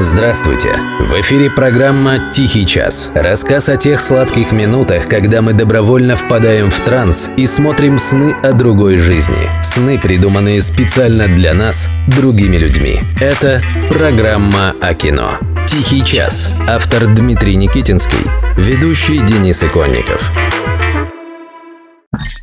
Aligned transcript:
Здравствуйте! 0.00 0.68
В 1.00 1.20
эфире 1.22 1.50
программа 1.50 2.30
«Тихий 2.32 2.64
час». 2.64 3.10
Рассказ 3.16 3.68
о 3.68 3.76
тех 3.76 4.00
сладких 4.00 4.52
минутах, 4.52 5.08
когда 5.08 5.42
мы 5.42 5.54
добровольно 5.54 6.16
впадаем 6.16 6.70
в 6.70 6.80
транс 6.80 7.28
и 7.36 7.48
смотрим 7.48 7.98
сны 7.98 8.32
о 8.44 8.52
другой 8.52 8.98
жизни. 8.98 9.50
Сны, 9.64 9.98
придуманные 9.98 10.62
специально 10.62 11.26
для 11.26 11.52
нас, 11.52 11.88
другими 12.06 12.58
людьми. 12.58 13.00
Это 13.20 13.60
программа 13.90 14.76
о 14.80 14.94
кино. 14.94 15.32
«Тихий 15.66 16.04
час». 16.04 16.54
Автор 16.68 17.08
Дмитрий 17.08 17.56
Никитинский. 17.56 18.24
Ведущий 18.56 19.18
Денис 19.18 19.64
Иконников. 19.64 20.30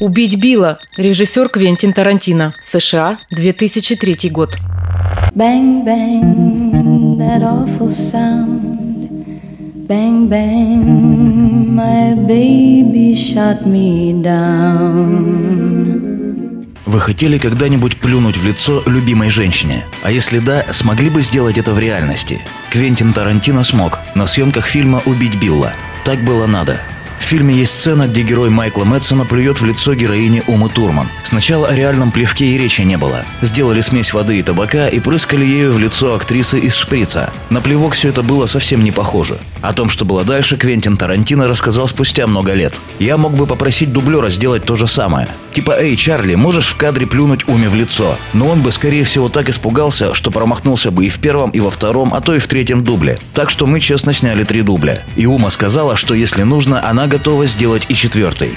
«Убить 0.00 0.40
Билла»– 0.40 0.78
режиссер 0.96 1.50
Квентин 1.50 1.92
Тарантино, 1.92 2.54
США, 2.62 3.18
2003 3.30 4.30
год. 4.30 4.56
Bang, 5.34 5.84
bang, 5.84 6.61
that 7.22 7.42
awful 7.42 7.90
sound. 7.90 8.60
Bang, 9.90 10.28
bang, 10.28 11.74
my 11.80 12.14
baby 12.32 13.14
shot 13.14 13.66
me 13.66 14.12
down. 14.22 16.02
Вы 16.84 17.00
хотели 17.00 17.38
когда-нибудь 17.38 17.96
плюнуть 17.98 18.36
в 18.36 18.44
лицо 18.44 18.82
любимой 18.86 19.30
женщине? 19.30 19.84
А 20.02 20.10
если 20.10 20.40
да, 20.40 20.64
смогли 20.72 21.10
бы 21.10 21.22
сделать 21.22 21.56
это 21.56 21.72
в 21.72 21.78
реальности? 21.78 22.40
Квентин 22.70 23.12
Тарантино 23.12 23.62
смог 23.62 24.00
на 24.14 24.26
съемках 24.26 24.66
фильма 24.66 25.00
«Убить 25.06 25.40
Билла». 25.40 25.72
Так 26.04 26.22
было 26.24 26.46
надо. 26.46 26.80
В 27.22 27.24
фильме 27.24 27.54
есть 27.54 27.80
сцена, 27.80 28.08
где 28.08 28.22
герой 28.22 28.50
Майкла 28.50 28.84
Мэтсона 28.84 29.24
плюет 29.24 29.60
в 29.60 29.64
лицо 29.64 29.94
героине 29.94 30.42
Умы 30.48 30.68
Турман. 30.68 31.08
Сначала 31.22 31.68
о 31.68 31.74
реальном 31.74 32.10
плевке 32.10 32.46
и 32.46 32.58
речи 32.58 32.82
не 32.82 32.98
было. 32.98 33.24
Сделали 33.40 33.80
смесь 33.80 34.12
воды 34.12 34.40
и 34.40 34.42
табака 34.42 34.88
и 34.88 34.98
прыскали 34.98 35.46
ею 35.46 35.72
в 35.72 35.78
лицо 35.78 36.14
актрисы 36.14 36.58
из 36.58 36.74
шприца. 36.74 37.32
На 37.48 37.62
плевок 37.62 37.94
все 37.94 38.08
это 38.08 38.22
было 38.22 38.46
совсем 38.46 38.82
не 38.82 38.90
похоже. 38.90 39.38
О 39.62 39.72
том, 39.72 39.88
что 39.88 40.04
было 40.04 40.24
дальше, 40.24 40.56
Квентин 40.56 40.96
Тарантино 40.96 41.46
рассказал 41.46 41.86
спустя 41.86 42.26
много 42.26 42.52
лет. 42.52 42.78
Я 42.98 43.16
мог 43.16 43.34
бы 43.34 43.46
попросить 43.46 43.92
дублера 43.92 44.28
сделать 44.28 44.64
то 44.64 44.74
же 44.74 44.88
самое. 44.88 45.28
Типа, 45.52 45.76
эй, 45.78 45.94
Чарли, 45.96 46.34
можешь 46.34 46.66
в 46.66 46.76
кадре 46.76 47.06
плюнуть 47.06 47.48
Уме 47.48 47.68
в 47.68 47.74
лицо? 47.74 48.16
Но 48.32 48.48
он 48.48 48.60
бы, 48.60 48.72
скорее 48.72 49.04
всего, 49.04 49.28
так 49.28 49.48
испугался, 49.48 50.14
что 50.14 50.32
промахнулся 50.32 50.90
бы 50.90 51.06
и 51.06 51.08
в 51.08 51.20
первом, 51.20 51.50
и 51.50 51.60
во 51.60 51.70
втором, 51.70 52.12
а 52.12 52.20
то 52.20 52.34
и 52.34 52.40
в 52.40 52.48
третьем 52.48 52.82
дубле. 52.82 53.18
Так 53.34 53.50
что 53.50 53.66
мы 53.66 53.78
честно 53.78 54.12
сняли 54.12 54.42
три 54.42 54.62
дубля. 54.62 55.02
И 55.14 55.26
Ума 55.26 55.48
сказала, 55.50 55.96
что 55.96 56.14
если 56.14 56.42
нужно, 56.42 56.84
она 56.86 57.06
готова 57.06 57.46
сделать 57.46 57.86
и 57.88 57.94
четвертый. 57.94 58.50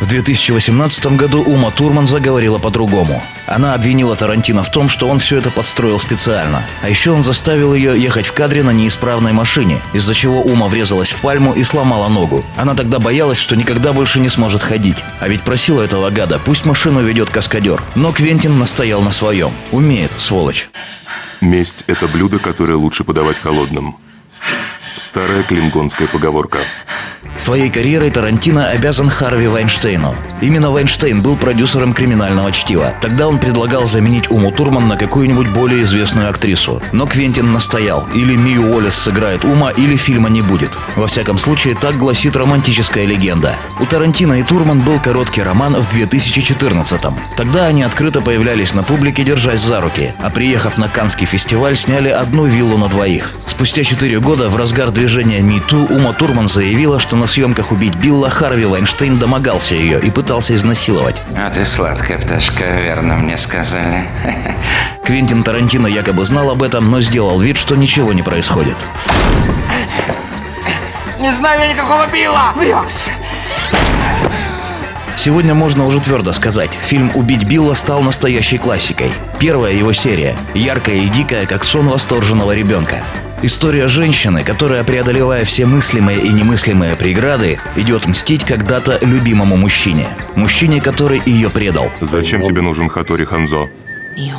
В 0.00 0.08
2018 0.08 1.16
году 1.16 1.42
Ума 1.42 1.70
Турман 1.70 2.06
заговорила 2.06 2.58
по-другому. 2.58 3.22
Она 3.50 3.74
обвинила 3.74 4.14
Тарантино 4.14 4.62
в 4.62 4.70
том, 4.70 4.88
что 4.88 5.08
он 5.08 5.18
все 5.18 5.38
это 5.38 5.50
подстроил 5.50 5.98
специально. 5.98 6.64
А 6.82 6.88
еще 6.88 7.10
он 7.10 7.24
заставил 7.24 7.74
ее 7.74 8.00
ехать 8.00 8.26
в 8.26 8.32
кадре 8.32 8.62
на 8.62 8.70
неисправной 8.70 9.32
машине, 9.32 9.82
из-за 9.92 10.14
чего 10.14 10.40
Ума 10.40 10.68
врезалась 10.68 11.10
в 11.10 11.20
пальму 11.20 11.52
и 11.52 11.64
сломала 11.64 12.06
ногу. 12.06 12.44
Она 12.56 12.76
тогда 12.76 13.00
боялась, 13.00 13.38
что 13.38 13.56
никогда 13.56 13.92
больше 13.92 14.20
не 14.20 14.28
сможет 14.28 14.62
ходить. 14.62 15.02
А 15.18 15.26
ведь 15.26 15.42
просила 15.42 15.82
этого 15.82 16.10
гада, 16.10 16.38
пусть 16.38 16.64
машину 16.64 17.02
ведет 17.02 17.28
каскадер. 17.30 17.82
Но 17.96 18.12
Квентин 18.12 18.56
настоял 18.56 19.02
на 19.02 19.10
своем. 19.10 19.50
Умеет, 19.72 20.12
сволочь. 20.16 20.70
Месть– 21.40 21.82
это 21.88 22.06
блюдо, 22.06 22.38
которое 22.38 22.76
лучше 22.76 23.02
подавать 23.02 23.40
холодным. 23.40 23.96
Старая 24.96 25.42
клингонская 25.42 26.06
поговорка. 26.06 26.58
Своей 27.36 27.70
карьерой 27.70 28.10
Тарантино 28.10 28.68
обязан 28.68 29.08
Харви 29.08 29.46
Вайнштейну. 29.46 30.14
Именно 30.40 30.70
Вайнштейн 30.70 31.20
был 31.20 31.36
продюсером 31.36 31.92
«Криминального 31.92 32.52
чтива». 32.52 32.94
Тогда 33.00 33.28
он 33.28 33.38
предлагал 33.38 33.86
заменить 33.86 34.30
Уму 34.30 34.50
Турман 34.50 34.88
на 34.88 34.96
какую-нибудь 34.96 35.48
более 35.48 35.82
известную 35.82 36.28
актрису. 36.28 36.82
Но 36.92 37.06
Квентин 37.06 37.52
настоял. 37.52 38.06
Или 38.14 38.36
Мию 38.36 38.70
Уоллес 38.70 38.94
сыграет 38.94 39.44
Ума, 39.44 39.70
или 39.70 39.96
фильма 39.96 40.28
не 40.28 40.42
будет. 40.42 40.70
Во 40.96 41.06
всяком 41.06 41.38
случае, 41.38 41.74
так 41.74 41.96
гласит 41.96 42.36
романтическая 42.36 43.06
легенда. 43.06 43.56
У 43.78 43.86
Тарантино 43.86 44.40
и 44.40 44.42
Турман 44.42 44.80
был 44.80 44.98
короткий 45.00 45.42
роман 45.42 45.74
в 45.80 45.96
2014-м. 45.96 47.18
Тогда 47.36 47.66
они 47.66 47.82
открыто 47.82 48.20
появлялись 48.20 48.74
на 48.74 48.82
публике, 48.82 49.24
держась 49.24 49.60
за 49.60 49.80
руки. 49.80 50.14
А 50.18 50.30
приехав 50.30 50.78
на 50.78 50.88
Канский 50.88 51.26
фестиваль, 51.26 51.76
сняли 51.76 52.08
одну 52.08 52.46
виллу 52.46 52.76
на 52.76 52.88
двоих. 52.88 53.32
Спустя 53.46 53.84
четыре 53.84 54.20
года 54.20 54.48
в 54.48 54.56
разгар 54.56 54.90
движения 54.90 55.40
МИТУ 55.40 55.86
Ума 55.90 56.12
Турман 56.12 56.48
заявила, 56.48 56.98
что 57.10 57.16
на 57.16 57.26
съемках 57.26 57.72
«Убить 57.72 57.96
Билла» 57.96 58.30
Харви 58.30 58.64
Вайнштейн 58.66 59.18
домогался 59.18 59.74
ее 59.74 59.98
и 59.98 60.12
пытался 60.12 60.54
изнасиловать. 60.54 61.20
А 61.36 61.50
ты 61.50 61.66
сладкая 61.66 62.18
пташка, 62.18 62.62
верно 62.80 63.16
мне 63.16 63.36
сказали. 63.36 64.08
Квентин 65.04 65.42
Тарантино 65.42 65.88
якобы 65.88 66.24
знал 66.24 66.50
об 66.50 66.62
этом, 66.62 66.88
но 66.88 67.00
сделал 67.00 67.40
вид, 67.40 67.56
что 67.56 67.74
ничего 67.74 68.12
не 68.12 68.22
происходит. 68.22 68.76
Не 71.18 71.32
знаю 71.32 71.62
я 71.62 71.72
никакого 71.72 72.06
Билла! 72.06 72.52
Врешь! 72.54 73.08
Сегодня 75.16 75.52
можно 75.52 75.86
уже 75.86 75.98
твердо 75.98 76.30
сказать, 76.30 76.70
фильм 76.72 77.10
«Убить 77.16 77.42
Билла» 77.42 77.74
стал 77.74 78.02
настоящей 78.02 78.58
классикой. 78.58 79.10
Первая 79.40 79.72
его 79.72 79.92
серия, 79.92 80.36
яркая 80.54 80.98
и 80.98 81.08
дикая, 81.08 81.46
как 81.46 81.64
сон 81.64 81.88
восторженного 81.88 82.54
ребенка. 82.54 83.02
История 83.42 83.88
женщины, 83.88 84.44
которая, 84.44 84.84
преодолевая 84.84 85.44
все 85.46 85.64
мыслимые 85.64 86.20
и 86.20 86.28
немыслимые 86.28 86.94
преграды, 86.94 87.58
идет 87.74 88.06
мстить 88.06 88.44
когда-то 88.44 88.98
любимому 89.00 89.56
мужчине. 89.56 90.08
Мужчине, 90.34 90.82
который 90.82 91.22
ее 91.24 91.48
предал. 91.48 91.90
Зачем 92.02 92.42
тебе 92.42 92.60
нужен 92.60 92.90
Хатори 92.90 93.24
Ханзо? 93.24 93.70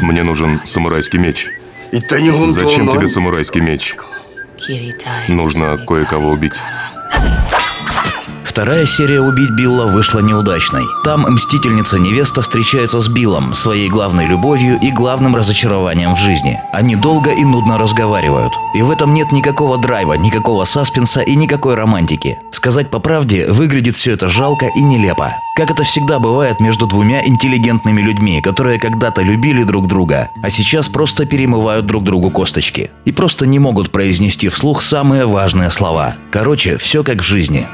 Мне 0.00 0.22
нужен 0.22 0.60
самурайский 0.64 1.18
меч. 1.18 1.48
Зачем 1.90 2.88
тебе 2.88 3.08
самурайский 3.08 3.60
меч? 3.60 3.96
Нужно 5.26 5.76
кое-кого 5.76 6.30
убить. 6.30 6.54
Вторая 8.54 8.86
серия 8.86 9.20
«Убить 9.20 9.50
Билла» 9.50 9.86
вышла 9.86 10.20
неудачной. 10.20 10.84
Там 11.02 11.22
мстительница-невеста 11.22 12.40
встречается 12.40 13.00
с 13.00 13.08
Биллом, 13.08 13.52
своей 13.52 13.88
главной 13.88 14.26
любовью 14.26 14.78
и 14.80 14.92
главным 14.92 15.34
разочарованием 15.34 16.14
в 16.14 16.20
жизни. 16.20 16.60
Они 16.72 16.94
долго 16.94 17.32
и 17.32 17.44
нудно 17.44 17.78
разговаривают. 17.78 18.52
И 18.76 18.82
в 18.82 18.92
этом 18.92 19.12
нет 19.12 19.32
никакого 19.32 19.76
драйва, 19.76 20.12
никакого 20.12 20.62
саспенса 20.66 21.20
и 21.20 21.34
никакой 21.34 21.74
романтики. 21.74 22.38
Сказать 22.52 22.92
по 22.92 23.00
правде, 23.00 23.44
выглядит 23.48 23.96
все 23.96 24.12
это 24.12 24.28
жалко 24.28 24.66
и 24.66 24.82
нелепо. 24.82 25.32
Как 25.56 25.72
это 25.72 25.82
всегда 25.82 26.20
бывает 26.20 26.60
между 26.60 26.86
двумя 26.86 27.26
интеллигентными 27.26 28.02
людьми, 28.02 28.40
которые 28.40 28.78
когда-то 28.78 29.22
любили 29.22 29.64
друг 29.64 29.88
друга, 29.88 30.30
а 30.44 30.48
сейчас 30.48 30.88
просто 30.88 31.26
перемывают 31.26 31.86
друг 31.86 32.04
другу 32.04 32.30
косточки. 32.30 32.92
И 33.04 33.10
просто 33.10 33.46
не 33.46 33.58
могут 33.58 33.90
произнести 33.90 34.48
вслух 34.48 34.80
самые 34.80 35.26
важные 35.26 35.72
слова. 35.72 36.14
Короче, 36.30 36.76
все 36.76 37.02
как 37.02 37.20
в 37.20 37.24
жизни. 37.24 37.66